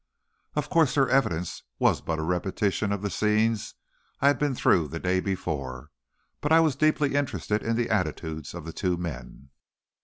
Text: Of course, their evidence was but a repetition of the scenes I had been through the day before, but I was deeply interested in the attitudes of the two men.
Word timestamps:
Of 0.55 0.67
course, 0.71 0.95
their 0.95 1.07
evidence 1.09 1.61
was 1.77 2.01
but 2.01 2.17
a 2.17 2.23
repetition 2.23 2.91
of 2.91 3.03
the 3.03 3.11
scenes 3.11 3.75
I 4.19 4.29
had 4.29 4.39
been 4.39 4.55
through 4.55 4.87
the 4.87 4.99
day 4.99 5.19
before, 5.19 5.91
but 6.41 6.51
I 6.51 6.59
was 6.59 6.75
deeply 6.75 7.13
interested 7.13 7.61
in 7.61 7.75
the 7.75 7.91
attitudes 7.91 8.55
of 8.55 8.65
the 8.65 8.73
two 8.73 8.97
men. 8.97 9.49